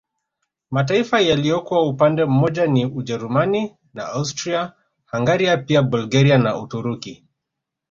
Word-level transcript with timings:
Mataifa 0.71 1.19
yaliyokuwa 1.19 1.87
upande 1.87 2.25
mmoja 2.25 2.67
ni 2.67 2.85
Ujerumani 2.85 3.75
na 3.93 4.05
Austria 4.07 4.73
Hungaria 5.11 5.57
pia 5.57 5.81
Bulgaria 5.81 6.37
na 6.37 6.57
Uturuki 6.57 7.25